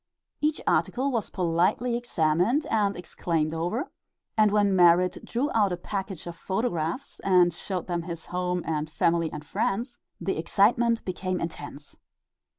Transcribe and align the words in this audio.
Each 0.39 0.59
article 0.65 1.11
was 1.11 1.29
politely 1.29 1.95
examined 1.95 2.65
and 2.71 2.97
exclaimed 2.97 3.53
over, 3.53 3.91
and 4.35 4.49
when 4.49 4.75
Merrit 4.75 5.19
drew 5.23 5.51
out 5.53 5.71
a 5.71 5.77
package 5.77 6.25
of 6.25 6.35
photographs 6.35 7.19
and 7.19 7.53
showed 7.53 7.85
them 7.85 8.01
his 8.01 8.25
home 8.25 8.63
and 8.65 8.89
family 8.89 9.31
and 9.31 9.45
friends, 9.45 9.99
the 10.19 10.39
excitement 10.39 11.05
became 11.05 11.39
intense. 11.39 11.97